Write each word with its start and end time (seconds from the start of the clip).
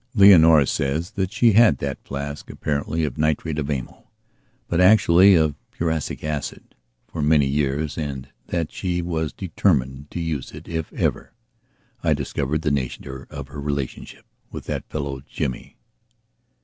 Leonora 0.15 0.65
says 0.65 1.11
that 1.11 1.31
she 1.31 1.51
had 1.51 1.77
that 1.77 2.01
flask, 2.03 2.49
apparently 2.49 3.03
of 3.03 3.19
nitrate 3.19 3.59
of 3.59 3.69
amyl, 3.69 4.09
but 4.67 4.81
actually 4.81 5.35
of 5.35 5.53
prussic 5.69 6.23
acid, 6.23 6.73
for 7.07 7.21
many 7.21 7.45
years 7.45 7.99
and 7.99 8.29
that 8.47 8.71
she 8.71 8.99
was 9.03 9.31
determined 9.31 10.09
to 10.09 10.19
use 10.19 10.53
it 10.53 10.67
if 10.67 10.91
ever 10.91 11.33
I 12.03 12.15
discovered 12.15 12.63
the 12.63 12.71
nature 12.71 13.27
of 13.29 13.49
her 13.49 13.61
relationship 13.61 14.25
with 14.49 14.63
that 14.65 14.89
fellow 14.89 15.21
Jimmy. 15.29 15.77